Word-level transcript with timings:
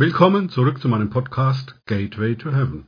Willkommen 0.00 0.48
zurück 0.48 0.80
zu 0.80 0.88
meinem 0.88 1.10
Podcast 1.10 1.74
Gateway 1.86 2.36
to 2.36 2.52
Heaven. 2.52 2.86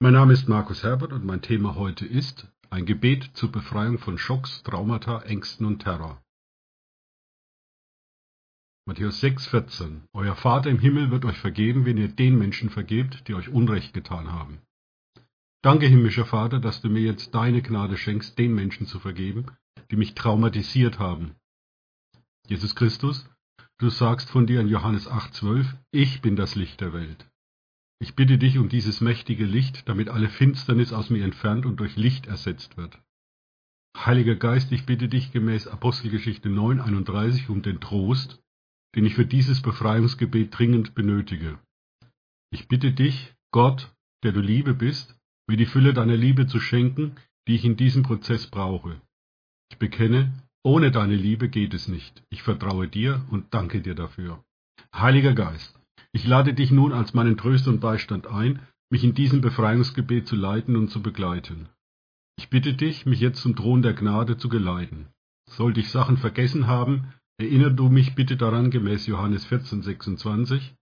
Mein 0.00 0.14
Name 0.14 0.32
ist 0.32 0.48
Markus 0.48 0.82
Herbert 0.82 1.12
und 1.12 1.24
mein 1.24 1.42
Thema 1.42 1.76
heute 1.76 2.06
ist 2.06 2.48
ein 2.70 2.86
Gebet 2.86 3.30
zur 3.34 3.52
Befreiung 3.52 3.98
von 3.98 4.18
Schocks, 4.18 4.64
Traumata, 4.64 5.22
Ängsten 5.22 5.64
und 5.64 5.78
Terror. 5.78 6.20
Matthäus 8.84 9.22
6,14 9.22 10.08
Euer 10.12 10.34
Vater 10.34 10.70
im 10.70 10.80
Himmel 10.80 11.12
wird 11.12 11.24
euch 11.24 11.38
vergeben, 11.38 11.84
wenn 11.84 11.98
ihr 11.98 12.08
den 12.08 12.36
Menschen 12.36 12.68
vergebt, 12.68 13.28
die 13.28 13.34
euch 13.34 13.48
Unrecht 13.50 13.94
getan 13.94 14.32
haben. 14.32 14.58
Danke, 15.62 15.86
himmlischer 15.86 16.26
Vater, 16.26 16.58
dass 16.58 16.80
du 16.80 16.88
mir 16.88 17.02
jetzt 17.02 17.32
deine 17.32 17.62
Gnade 17.62 17.96
schenkst, 17.96 18.36
den 18.40 18.56
Menschen 18.56 18.88
zu 18.88 18.98
vergeben, 18.98 19.46
die 19.92 19.96
mich 19.96 20.16
traumatisiert 20.16 20.98
haben. 20.98 21.36
Jesus 22.48 22.74
Christus, 22.74 23.24
du 23.78 23.90
sagst 23.90 24.30
von 24.30 24.46
dir 24.46 24.60
in 24.60 24.68
Johannes 24.68 25.08
8,12, 25.08 25.66
ich 25.90 26.20
bin 26.20 26.36
das 26.36 26.54
Licht 26.54 26.80
der 26.80 26.92
Welt. 26.92 27.28
Ich 28.00 28.14
bitte 28.14 28.38
dich 28.38 28.58
um 28.58 28.68
dieses 28.68 29.00
mächtige 29.00 29.44
Licht, 29.44 29.88
damit 29.88 30.08
alle 30.08 30.28
Finsternis 30.28 30.92
aus 30.92 31.10
mir 31.10 31.24
entfernt 31.24 31.64
und 31.64 31.80
durch 31.80 31.96
Licht 31.96 32.26
ersetzt 32.26 32.76
wird. 32.76 32.98
Heiliger 33.96 34.34
Geist, 34.34 34.72
ich 34.72 34.86
bitte 34.86 35.08
dich 35.08 35.32
gemäß 35.32 35.68
Apostelgeschichte 35.68 36.48
9,31 36.48 37.48
um 37.48 37.62
den 37.62 37.80
Trost, 37.80 38.42
den 38.94 39.06
ich 39.06 39.14
für 39.14 39.26
dieses 39.26 39.62
Befreiungsgebet 39.62 40.56
dringend 40.56 40.94
benötige. 40.94 41.58
Ich 42.50 42.68
bitte 42.68 42.92
dich, 42.92 43.34
Gott, 43.52 43.94
der 44.22 44.32
du 44.32 44.40
Liebe 44.40 44.74
bist, 44.74 45.16
mir 45.48 45.56
die 45.56 45.66
Fülle 45.66 45.94
deiner 45.94 46.16
Liebe 46.16 46.46
zu 46.46 46.60
schenken, 46.60 47.16
die 47.46 47.54
ich 47.54 47.64
in 47.64 47.76
diesem 47.76 48.02
Prozess 48.02 48.46
brauche. 48.48 49.00
Ich 49.70 49.78
bekenne, 49.78 50.32
ohne 50.64 50.90
deine 50.90 51.14
Liebe 51.14 51.48
geht 51.48 51.74
es 51.74 51.86
nicht. 51.86 52.22
Ich 52.30 52.42
vertraue 52.42 52.88
dir 52.88 53.24
und 53.30 53.54
danke 53.54 53.80
dir 53.80 53.94
dafür. 53.94 54.42
Heiliger 54.94 55.34
Geist, 55.34 55.78
ich 56.12 56.26
lade 56.26 56.54
dich 56.54 56.70
nun 56.70 56.92
als 56.92 57.14
meinen 57.14 57.36
Tröster 57.36 57.70
und 57.70 57.80
Beistand 57.80 58.26
ein, 58.26 58.60
mich 58.90 59.04
in 59.04 59.14
diesem 59.14 59.40
Befreiungsgebet 59.40 60.26
zu 60.26 60.36
leiten 60.36 60.76
und 60.76 60.88
zu 60.88 61.02
begleiten. 61.02 61.68
Ich 62.36 62.50
bitte 62.50 62.74
dich, 62.74 63.06
mich 63.06 63.20
jetzt 63.20 63.42
zum 63.42 63.54
Thron 63.54 63.82
der 63.82 63.94
Gnade 63.94 64.36
zu 64.36 64.48
geleiten. 64.48 65.06
Sollte 65.48 65.80
ich 65.80 65.90
Sachen 65.90 66.16
vergessen 66.16 66.66
haben, 66.66 67.12
Erinnere 67.36 67.72
du 67.72 67.88
mich 67.88 68.14
bitte 68.14 68.36
daran 68.36 68.70
gemäß 68.70 69.06
Johannes 69.06 69.44
14, 69.46 69.82
26. 69.82 70.74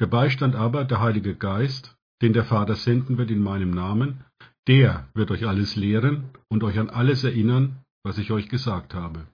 Der 0.00 0.06
Beistand 0.06 0.56
aber, 0.56 0.84
der 0.84 1.00
Heilige 1.00 1.36
Geist, 1.36 1.96
den 2.20 2.32
der 2.32 2.44
Vater 2.44 2.74
senden 2.74 3.16
wird 3.16 3.30
in 3.30 3.42
meinem 3.42 3.70
Namen, 3.70 4.24
der 4.66 5.08
wird 5.14 5.30
euch 5.30 5.46
alles 5.46 5.76
lehren 5.76 6.30
und 6.48 6.64
euch 6.64 6.78
an 6.80 6.90
alles 6.90 7.22
erinnern, 7.22 7.76
was 8.02 8.18
ich 8.18 8.30
euch 8.30 8.48
gesagt 8.48 8.94
habe. 8.94 9.26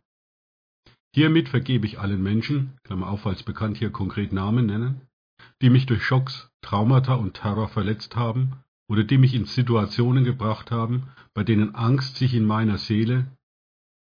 Hiermit 1.14 1.48
vergebe 1.48 1.86
ich 1.86 1.98
allen 1.98 2.22
Menschen, 2.22 2.77
Klammer 2.84 3.08
auf, 3.08 3.27
als 3.27 3.42
bekannt 3.42 3.78
hier 3.78 3.91
konkret 3.91 4.33
Namen 4.33 4.67
nennen, 4.67 5.00
die 5.62 5.70
mich 5.70 5.86
durch 5.86 6.05
Schocks, 6.05 6.50
Traumata 6.61 7.14
und 7.14 7.34
Terror 7.34 7.69
verletzt 7.69 8.17
haben 8.17 8.53
oder 8.89 9.05
die 9.05 9.19
mich 9.19 9.34
in 9.34 9.47
Situationen 9.47 10.25
gebracht 10.25 10.70
haben, 10.70 11.08
bei 11.33 11.42
denen 11.42 11.75
Angst 11.75 12.17
sich 12.17 12.34
in 12.34 12.45
meiner 12.45 12.78
Seele, 12.78 13.27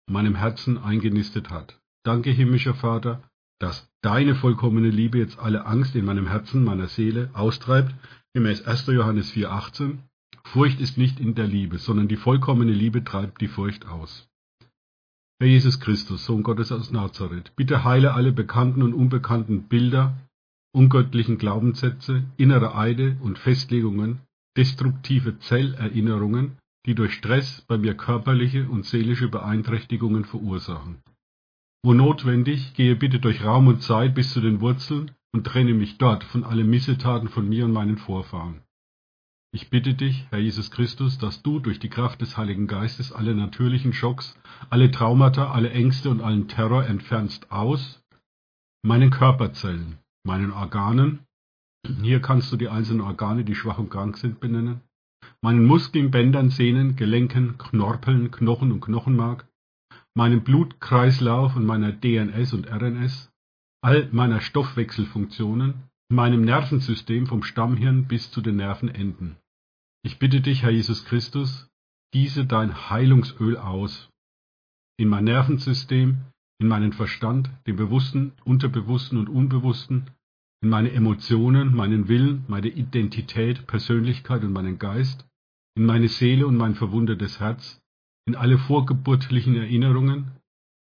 meinem 0.07 0.35
Herzen 0.35 0.79
eingenistet 0.79 1.51
hat. 1.51 1.79
Danke, 2.05 2.31
himmlischer 2.31 2.75
Vater, 2.75 3.23
dass 3.59 3.89
deine 4.03 4.35
vollkommene 4.35 4.91
Liebe 4.91 5.19
jetzt 5.19 5.39
alle 5.39 5.67
Angst 5.67 5.95
in 5.95 6.05
meinem 6.05 6.27
Herzen, 6.27 6.65
meiner 6.65 6.89
Seele 6.89 7.31
austreibt, 7.33 7.95
gemäß 8.35 8.63
1. 8.63 8.87
Johannes 8.87 9.33
4,18. 9.33 9.99
Furcht 10.45 10.81
ist 10.81 10.99
nicht 10.99 11.21
in 11.21 11.35
der 11.35 11.47
Liebe, 11.47 11.79
sondern 11.79 12.09
die 12.09 12.17
vollkommene 12.17 12.73
Liebe 12.73 13.05
treibt 13.05 13.41
die 13.41 13.49
Furcht 13.49 13.87
aus. 13.87 14.29
Herr 15.41 15.49
Jesus 15.49 15.81
Christus, 15.81 16.25
Sohn 16.25 16.43
Gottes 16.43 16.71
aus 16.71 16.93
Nazareth, 16.93 17.53
bitte 17.57 17.83
heile 17.83 18.15
alle 18.15 18.33
bekannten 18.33 18.83
und 18.83 18.95
unbekannten 18.95 19.65
Bilder, 19.65 20.17
ungöttlichen 20.73 21.39
Glaubenssätze, 21.39 22.25
innere 22.37 22.77
Eide 22.77 23.17
und 23.21 23.39
Festlegungen, 23.39 24.21
destruktive 24.57 25.39
Zellerinnerungen, 25.41 26.59
die 26.87 26.95
durch 26.95 27.15
Stress 27.15 27.65
bei 27.67 27.79
mir 27.79 27.95
körperliche 27.95 28.69
und 28.69 28.87
seelische 28.87 29.29
Beeinträchtigungen 29.29 30.25
verursachen. 30.25 31.03
Wo 31.85 31.95
notwendig, 31.95 32.75
gehe 32.75 32.95
bitte 32.95 33.19
durch 33.19 33.45
Raum 33.45 33.67
und 33.67 33.83
Zeit 33.83 34.15
bis 34.15 34.33
zu 34.33 34.41
den 34.41 34.61
Wurzeln 34.61 35.11
und 35.33 35.45
trenne 35.45 35.75
mich 35.75 35.99
dort 35.99 36.25
von 36.25 36.45
allen 36.45 36.71
Missetaten 36.71 37.29
von 37.29 37.49
mir 37.49 37.65
und 37.65 37.73
meinen 37.73 37.99
Vorfahren. 37.99 38.63
Ich 39.55 39.71
bitte 39.71 39.95
dich, 39.95 40.27
Herr 40.31 40.41
Jesus 40.41 40.73
Christus, 40.73 41.17
dass 41.19 41.45
du 41.45 41.61
durch 41.61 41.79
die 41.79 41.89
Kraft 41.89 42.21
des 42.21 42.37
Heiligen 42.37 42.67
Geistes 42.67 43.13
alle 43.13 43.37
natürlichen 43.37 43.93
Schocks, 43.93 44.37
alle 44.69 44.91
Traumata, 44.91 45.53
alle 45.53 45.71
Ängste 45.71 46.11
und 46.11 46.23
allen 46.23 46.49
Terror 46.49 46.85
entfernst 46.85 47.53
aus 47.53 48.03
meinen 48.85 49.11
Körperzellen, 49.11 49.99
meinen 50.27 50.51
Organen, 50.51 51.21
hier 52.03 52.21
kannst 52.21 52.51
du 52.51 52.57
die 52.57 52.69
einzelnen 52.69 53.03
Organe, 53.03 53.45
die 53.45 53.55
schwach 53.55 53.79
und 53.79 53.91
krank 53.91 54.17
sind, 54.17 54.41
benennen, 54.41 54.81
meinen 55.41 55.65
Muskeln, 55.65 56.11
Bändern, 56.11 56.51
Sehnen, 56.51 56.97
Gelenken, 56.97 57.57
Knorpeln, 57.57 58.33
Knochen 58.33 58.73
und 58.73 58.81
Knochenmark, 58.81 59.47
meinem 60.15 60.43
Blutkreislauf 60.43 61.55
und 61.55 61.65
meiner 61.65 61.93
DNS 61.93 62.55
und 62.55 62.67
RNS, 62.67 63.31
all 63.85 64.09
meiner 64.11 64.41
Stoffwechselfunktionen, 64.41 65.75
meinem 66.09 66.41
Nervensystem 66.41 67.29
vom 67.29 67.45
Stammhirn 67.45 68.09
bis 68.09 68.33
zu 68.33 68.41
den 68.41 68.57
Nervenenden. 68.57 69.37
Ich 70.07 70.19
bitte 70.19 70.43
dich, 70.43 70.63
Herr 70.63 70.71
Jesus 70.71 71.07
Christus, 71.07 71.67
gieße 72.13 72.45
dein 72.45 72.91
Heilungsöl 72.91 73.57
aus 73.57 74.11
in 74.99 75.09
mein 75.09 75.25
Nervensystem, 75.25 76.19
in 76.61 76.69
meinen 76.69 76.93
Verstand, 76.93 77.51
den 77.67 77.77
Bewussten, 77.77 78.33
Unterbewussten 78.45 79.17
und 79.17 79.31
Unbewussten, 79.31 80.11
in 80.63 80.69
meine 80.69 80.93
Emotionen, 80.93 81.75
meinen 81.75 82.07
Willen, 82.07 82.45
meine 82.49 82.69
Identität, 82.69 83.67
Persönlichkeit 83.67 84.45
und 84.45 84.53
meinen 84.53 84.79
Geist, 84.79 85.27
in 85.75 85.87
meine 85.87 86.09
Seele 86.09 86.47
und 86.47 86.57
mein 86.59 86.75
verwundetes 86.75 87.41
Herz, 87.41 87.81
in 88.27 88.37
alle 88.37 88.59
vorgeburtlichen 88.59 89.57
Erinnerungen, 89.57 90.33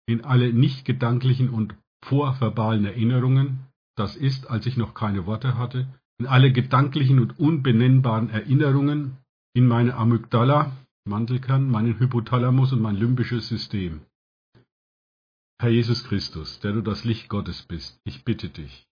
in 0.06 0.23
alle 0.23 0.53
nicht 0.53 0.85
gedanklichen 0.85 1.49
und 1.49 1.75
vorverbalen 2.05 2.85
Erinnerungen, 2.85 3.61
das 3.97 4.17
ist, 4.17 4.51
als 4.51 4.67
ich 4.67 4.77
noch 4.77 4.93
keine 4.93 5.25
Worte 5.25 5.56
hatte, 5.56 5.89
in 6.19 6.26
alle 6.26 6.52
gedanklichen 6.52 7.19
und 7.19 7.38
unbenennbaren 7.38 8.30
Erinnerungen, 8.30 9.19
in 9.54 9.66
meine 9.66 9.94
Amygdala, 9.94 10.72
Mandelkern, 11.06 11.70
meinen 11.70 11.98
Hypothalamus 11.98 12.72
und 12.72 12.80
mein 12.80 12.97
limbisches 12.97 13.48
System. 13.48 14.00
Herr 15.60 15.70
Jesus 15.70 16.04
Christus, 16.04 16.60
der 16.60 16.72
du 16.72 16.80
das 16.80 17.04
Licht 17.04 17.28
Gottes 17.28 17.62
bist, 17.62 18.00
ich 18.04 18.25
bitte 18.25 18.48
dich, 18.48 18.86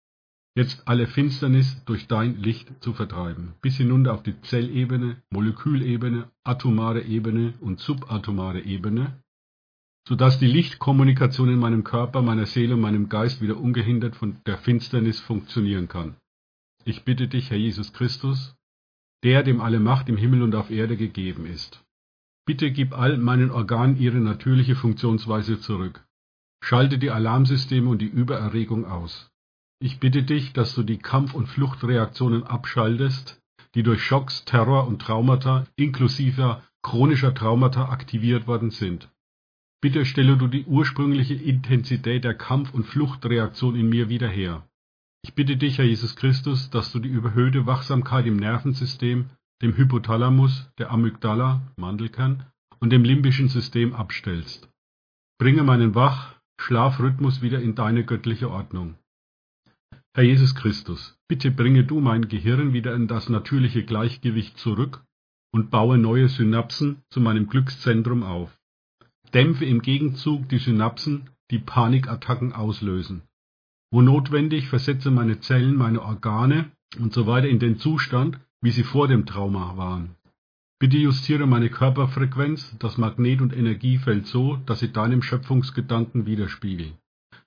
jetzt 0.56 0.88
alle 0.88 1.08
Finsternis 1.08 1.84
durch 1.86 2.08
dein 2.08 2.38
Licht 2.38 2.72
zu 2.82 2.94
vertreiben, 2.94 3.54
bis 3.62 3.78
hinunter 3.78 4.14
auf 4.14 4.24
die 4.24 4.40
Zellebene, 4.42 5.22
Molekülebene, 5.32 6.30
atomare 6.44 7.02
Ebene 7.02 7.54
und 7.62 7.80
subatomare 7.80 8.62
Ebene, 8.62 9.22
so 10.08 10.16
dass 10.16 10.40
die 10.40 10.48
Lichtkommunikation 10.48 11.50
in 11.50 11.60
meinem 11.60 11.84
Körper, 11.84 12.22
meiner 12.22 12.46
Seele 12.46 12.76
und 12.76 12.82
meinem 12.82 13.10
Geist 13.10 13.42
wieder 13.42 13.58
ungehindert 13.58 14.16
von 14.16 14.42
der 14.46 14.58
Finsternis 14.58 15.20
funktionieren 15.20 15.88
kann. 15.88 16.16
Ich 16.84 17.04
bitte 17.04 17.28
dich, 17.28 17.52
Herr 17.52 17.58
Jesus 17.58 17.94
Christus, 17.94 18.56
der 19.24 19.44
dem 19.44 19.62
alle 19.62 19.80
Macht 19.80 20.10
im 20.10 20.18
Himmel 20.18 20.42
und 20.42 20.56
auf 20.56 20.72
Erde 20.72 20.98
gegeben 20.98 21.46
ist. 21.46 21.84
Bitte 22.46 22.72
gib 22.72 22.98
all 22.98 23.18
meinen 23.18 23.52
Organen 23.52 23.98
ihre 23.98 24.18
natürliche 24.18 24.76
Funktionsweise 24.76 25.60
zurück. 25.60 26.04
Schalte 26.64 26.98
die 26.98 27.12
Alarmsysteme 27.12 27.90
und 27.90 28.02
die 28.02 28.08
Übererregung 28.08 28.86
aus. 28.86 29.30
Ich 29.80 30.00
bitte 30.00 30.24
dich, 30.24 30.54
dass 30.54 30.74
du 30.74 30.84
die 30.84 30.98
Kampf- 30.98 31.34
und 31.34 31.48
Fluchtreaktionen 31.48 32.44
abschaltest, 32.44 33.42
die 33.76 33.84
durch 33.84 34.04
Schocks, 34.04 34.44
Terror 34.46 34.88
und 34.88 35.02
Traumata 35.02 35.66
inklusive 35.76 36.62
chronischer 36.82 37.34
Traumata 37.34 37.90
aktiviert 37.90 38.48
worden 38.48 38.72
sind. 38.72 39.10
Bitte 39.82 40.06
stelle 40.06 40.38
du 40.38 40.48
die 40.48 40.66
ursprüngliche 40.66 41.36
Intensität 41.36 42.24
der 42.24 42.36
Kampf- 42.36 42.74
und 42.74 42.86
Fluchtreaktion 42.86 43.76
in 43.76 43.90
mir 43.90 44.10
wieder 44.10 44.28
her. 44.28 44.68
Ich 45.24 45.36
bitte 45.36 45.56
dich, 45.56 45.78
Herr 45.78 45.86
Jesus 45.86 46.16
Christus, 46.16 46.70
dass 46.72 46.92
du 46.92 47.00
die 47.00 47.10
überhöhte 47.10 47.66
Wachsamkeit 47.66 48.26
im 48.26 48.38
Nervensystem, 48.38 49.30
dem 49.62 49.78
Hypothalamus, 49.78 50.72
der 50.80 50.92
Amygdala, 50.92 51.62
Mandelkern 51.78 52.46
und 52.80 52.90
dem 52.90 53.04
limbischen 53.04 53.48
System 53.48 53.94
abstellst. 53.94 54.68
Bringe 55.38 55.64
meinen 55.64 55.94
Wach, 55.94 56.36
Schlafrhythmus 56.60 57.42
wieder 57.42 57.62
in 57.62 57.76
deine 57.76 58.04
göttliche 58.04 58.50
Ordnung. 58.50 58.96
Herr 60.14 60.24
Jesus 60.24 60.56
Christus, 60.56 61.18
bitte 61.28 61.52
bringe 61.52 61.84
du 61.84 62.02
mein 62.02 62.28
Gehirn 62.28 62.74
wieder 62.74 62.94
in 62.96 63.08
das 63.08 63.30
natürliche 63.30 63.84
Gleichgewicht 63.86 64.58
zurück 64.58 65.04
und 65.54 65.70
baue 65.70 65.98
neue 65.98 66.30
Synapsen 66.30 67.04
zu 67.10 67.22
meinem 67.22 67.48
Glückszentrum 67.48 68.24
auf. 68.24 68.58
Dämpfe 69.34 69.66
im 69.66 69.82
Gegenzug 69.82 70.50
die 70.50 70.58
Synapsen, 70.58 71.30
die 71.52 71.60
Panikattacken 71.60 72.54
auslösen. 72.54 73.22
Wo 73.92 74.02
notwendig, 74.02 74.70
versetze 74.70 75.12
meine 75.12 75.42
Zellen, 75.42 75.76
meine 75.76 76.02
Organe 76.02 76.72
und 76.98 77.14
so 77.14 77.28
weiter 77.28 77.50
in 77.50 77.60
den 77.60 77.78
Zustand, 77.78 78.40
wie 78.62 78.72
sie 78.72 78.84
vor 78.84 79.08
dem 79.08 79.26
Trauma 79.26 79.76
waren. 79.76 80.16
Bitte 80.80 80.98
justiere 80.98 81.46
meine 81.46 81.70
Körperfrequenz, 81.70 82.76
das 82.80 82.98
Magnet- 82.98 83.42
und 83.42 83.56
Energiefeld 83.56 84.26
so, 84.26 84.58
dass 84.66 84.80
sie 84.80 84.92
deinem 84.92 85.22
Schöpfungsgedanken 85.22 86.26
widerspiegeln. 86.26 86.94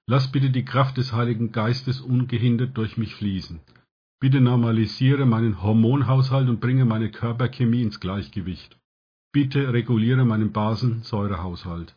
Lass 0.06 0.31
bitte 0.31 0.50
die 0.50 0.64
Kraft 0.64 0.99
des 0.99 1.12
Heiligen 1.12 1.50
Geistes 1.50 2.00
ungehindert 2.00 2.76
durch 2.76 2.96
mich 2.96 3.14
fließen. 3.14 3.61
Bitte 4.20 4.41
normalisiere 4.41 5.26
meinen 5.26 5.62
Hormonhaushalt 5.62 6.49
und 6.49 6.61
bringe 6.61 6.85
meine 6.85 7.11
Körperchemie 7.11 7.82
ins 7.82 8.00
Gleichgewicht. 8.00 8.79
Bitte 9.32 9.73
reguliere 9.73 10.25
meinen 10.25 10.52
Basensäurehaushalt. 10.52 11.96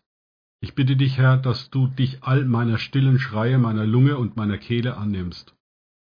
Ich 0.60 0.74
bitte 0.74 0.96
dich, 0.96 1.18
Herr, 1.18 1.38
dass 1.38 1.70
du 1.70 1.88
dich 1.88 2.24
all 2.24 2.46
meiner 2.46 2.78
stillen 2.80 3.20
Schreie 3.20 3.58
meiner 3.58 3.86
Lunge 3.86 4.18
und 4.18 4.38
meiner 4.38 4.58
Kehle 4.58 4.98
annimmst. 4.98 5.56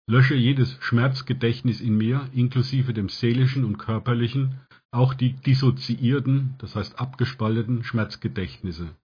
Lösche 0.07 0.35
jedes 0.35 0.77
Schmerzgedächtnis 0.81 1.81
in 1.81 1.97
mir, 1.97 2.29
inklusive 2.33 2.93
dem 2.93 3.09
seelischen 3.09 3.65
und 3.65 3.79
körperlichen, 3.79 4.61
auch 4.93 5.15
die 5.15 5.33
dissoziierten, 5.33 6.55
das 6.59 6.77
heißt 6.77 7.01
abgespalteten 7.01 7.83
Schmerzgedächtnisse. 7.83 8.95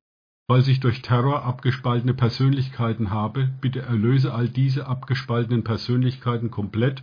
Falls 0.49 0.69
ich 0.69 0.81
durch 0.81 1.03
Terror 1.03 1.45
abgespaltene 1.45 2.15
Persönlichkeiten 2.15 3.11
habe, 3.11 3.51
bitte 3.61 3.83
erlöse 3.83 4.35
all 4.35 4.49
diese 4.49 4.87
abgespaltenen 4.87 5.65
Persönlichkeiten 5.65 6.51
komplett 6.51 7.03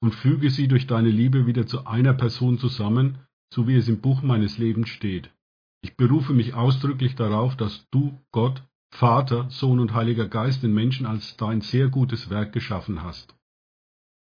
und 0.00 0.14
füge 0.14 0.50
sie 0.50 0.68
durch 0.68 0.86
deine 0.86 1.10
Liebe 1.10 1.46
wieder 1.46 1.66
zu 1.66 1.86
einer 1.86 2.12
Person 2.12 2.58
zusammen, 2.58 3.18
so 3.52 3.66
wie 3.66 3.76
es 3.76 3.88
im 3.88 4.00
Buch 4.00 4.22
meines 4.22 4.58
Lebens 4.58 4.88
steht. 4.88 5.30
Ich 5.82 5.96
berufe 5.96 6.32
mich 6.32 6.54
ausdrücklich 6.54 7.14
darauf, 7.14 7.56
dass 7.56 7.86
du, 7.90 8.18
Gott, 8.32 8.62
Vater, 8.90 9.48
Sohn 9.50 9.80
und 9.80 9.94
Heiliger 9.94 10.28
Geist 10.28 10.62
den 10.62 10.74
Menschen 10.74 11.06
als 11.06 11.36
dein 11.36 11.60
sehr 11.60 11.88
gutes 11.88 12.30
Werk 12.30 12.52
geschaffen 12.52 13.02
hast. 13.02 13.34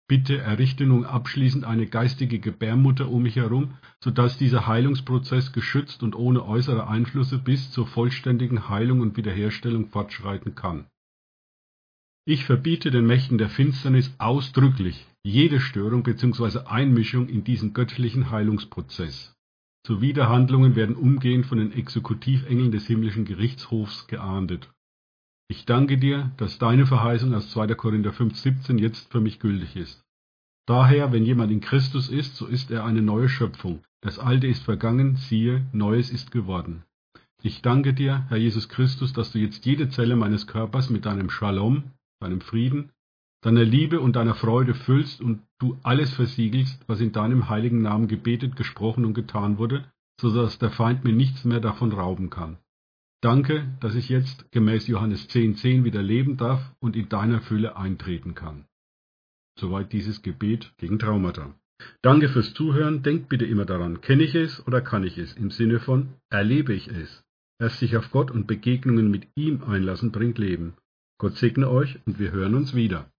Bitte 0.08 0.38
errichte 0.38 0.86
nun 0.86 1.06
abschließend 1.06 1.64
eine 1.64 1.88
geistige 1.88 2.40
Gebärmutter 2.40 3.10
um 3.10 3.24
mich 3.24 3.36
herum, 3.36 3.76
so 4.04 4.12
dass 4.12 4.38
dieser 4.38 4.68
Heilungsprozess 4.68 5.54
geschützt 5.54 6.04
und 6.04 6.16
ohne 6.16 6.46
äußere 6.46 6.88
Einflüsse 6.88 7.38
bis 7.38 7.72
zur 7.72 7.88
vollständigen 7.88 8.68
Heilung 8.70 9.00
und 9.00 9.16
Wiederherstellung 9.16 9.88
fortschreiten 9.88 10.56
kann. 10.56 10.88
Ich 12.26 12.46
verbiete 12.46 12.92
den 12.92 13.06
Mächten 13.06 13.38
der 13.38 13.50
Finsternis 13.50 14.14
ausdrücklich 14.18 15.06
jede 15.24 15.60
Störung 15.62 16.04
bzw. 16.04 16.60
Einmischung 16.66 17.30
in 17.30 17.44
diesen 17.44 17.74
göttlichen 17.74 18.30
Heilungsprozess. 18.30 19.34
Zuwiderhandlungen 19.86 20.76
werden 20.76 20.96
umgehend 20.96 21.46
von 21.46 21.58
den 21.58 21.74
Exekutivengeln 21.74 22.72
des 22.72 22.88
himmlischen 22.88 23.26
Gerichtshofs 23.26 24.08
geahndet. 24.08 24.72
Ich 25.50 25.66
danke 25.66 25.98
dir, 25.98 26.32
dass 26.38 26.58
deine 26.58 26.86
Verheißung 26.86 27.34
aus 27.34 27.52
2. 27.52 27.76
Korinther 27.76 28.12
5,17 28.12 28.80
jetzt 28.80 29.12
für 29.12 29.20
mich 29.20 29.40
gültig 29.40 29.76
ist. 29.76 30.02
Daher, 30.66 31.12
wenn 31.12 31.26
jemand 31.26 31.52
in 31.52 31.60
Christus 31.60 32.08
ist, 32.08 32.38
so 32.38 32.46
ist 32.46 32.72
er 32.72 32.86
eine 32.86 33.02
neue 33.02 33.28
Schöpfung. 33.28 33.84
Das 34.00 34.20
Alte 34.20 34.48
ist 34.48 34.64
vergangen, 34.64 35.18
siehe, 35.18 35.66
Neues 35.74 36.10
ist 36.12 36.32
geworden. 36.32 36.84
Ich 37.42 37.62
danke 37.62 37.94
dir, 37.94 38.26
Herr 38.30 38.38
Jesus 38.38 38.70
Christus, 38.70 39.12
dass 39.12 39.34
du 39.34 39.40
jetzt 39.40 39.66
jede 39.66 39.90
Zelle 39.90 40.16
meines 40.16 40.48
Körpers 40.48 40.90
mit 40.90 41.06
deinem 41.06 41.30
Shalom, 41.30 41.92
deinem 42.22 42.40
Frieden, 42.40 42.93
deiner 43.44 43.64
Liebe 43.66 44.00
und 44.00 44.16
deiner 44.16 44.36
Freude 44.36 44.74
füllst 44.74 45.22
und 45.22 45.42
du 45.60 45.78
alles 45.84 46.14
versiegelst, 46.14 46.82
was 46.88 47.02
in 47.02 47.12
deinem 47.12 47.50
heiligen 47.50 47.82
Namen 47.82 48.08
gebetet, 48.08 48.56
gesprochen 48.56 49.06
und 49.06 49.14
getan 49.14 49.58
wurde, 49.58 49.86
so 50.20 50.34
dass 50.34 50.58
der 50.60 50.72
Feind 50.72 51.04
mir 51.04 51.14
nichts 51.14 51.44
mehr 51.44 51.60
davon 51.60 51.92
rauben 51.92 52.30
kann. 52.30 52.58
Danke, 53.22 53.68
dass 53.80 53.96
ich 53.96 54.10
jetzt 54.10 54.52
gemäß 54.52 54.88
Johannes 54.88 55.30
10,10 55.30 55.56
10 55.56 55.84
wieder 55.84 56.02
leben 56.02 56.38
darf 56.38 56.74
und 56.80 56.96
in 56.96 57.10
deiner 57.10 57.42
Fülle 57.42 57.76
eintreten 57.78 58.34
kann. 58.34 58.66
Soweit 59.60 59.94
dieses 59.94 60.22
Gebet 60.22 60.74
gegen 60.78 60.98
Traumata. 60.98 61.54
Danke 62.02 62.30
fürs 62.30 62.54
Zuhören. 62.54 63.04
Denkt 63.04 63.30
bitte 63.30 63.46
immer 63.46 63.66
daran, 63.66 64.02
kenne 64.02 64.24
ich 64.24 64.36
es 64.36 64.66
oder 64.68 64.82
kann 64.82 65.04
ich 65.04 65.18
es? 65.18 65.34
Im 65.34 65.52
Sinne 65.52 65.80
von, 65.80 66.14
erlebe 66.30 66.74
ich 66.74 66.88
es? 66.88 67.24
Erst 67.60 67.80
sich 67.80 67.98
auf 67.98 68.10
Gott 68.12 68.32
und 68.32 68.48
Begegnungen 68.48 69.12
mit 69.12 69.28
ihm 69.36 69.64
einlassen 69.64 70.12
bringt 70.12 70.38
Leben. 70.38 70.74
Gott 71.18 71.38
segne 71.38 71.70
euch 71.70 72.00
und 72.06 72.20
wir 72.20 72.32
hören 72.32 72.56
uns 72.56 72.74
wieder. 72.74 73.10